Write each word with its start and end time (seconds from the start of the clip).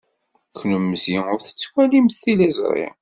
Kennemti 0.57 1.15
ur 1.33 1.39
tettwalimt 1.41 2.19
tiliẓri. 2.23 2.87